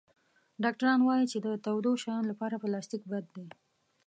[0.63, 3.47] ډاکټران وایي چې د تودو شیانو لپاره پلاستيک بد دی.